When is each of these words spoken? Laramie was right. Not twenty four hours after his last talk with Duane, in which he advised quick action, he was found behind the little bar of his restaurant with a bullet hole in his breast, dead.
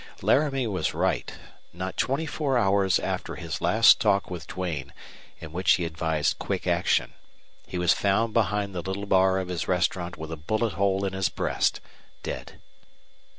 Laramie 0.23 0.65
was 0.65 0.95
right. 0.95 1.31
Not 1.73 1.95
twenty 1.95 2.25
four 2.25 2.57
hours 2.57 2.97
after 2.97 3.35
his 3.35 3.61
last 3.61 3.99
talk 4.01 4.31
with 4.31 4.47
Duane, 4.47 4.93
in 5.39 5.51
which 5.51 5.73
he 5.73 5.85
advised 5.85 6.39
quick 6.39 6.65
action, 6.65 7.13
he 7.67 7.77
was 7.77 7.93
found 7.93 8.33
behind 8.33 8.73
the 8.73 8.81
little 8.81 9.05
bar 9.05 9.37
of 9.37 9.47
his 9.49 9.67
restaurant 9.67 10.17
with 10.17 10.31
a 10.31 10.35
bullet 10.37 10.73
hole 10.73 11.05
in 11.05 11.13
his 11.13 11.29
breast, 11.29 11.81
dead. 12.23 12.59